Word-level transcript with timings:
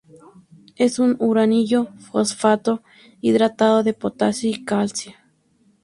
Es 0.77 0.97
un 0.97 1.15
uranilo-fosfato 1.19 2.81
hidratado 3.21 3.83
de 3.83 3.93
potasio 3.93 4.49
y 4.49 4.65
calcio. 4.65 5.13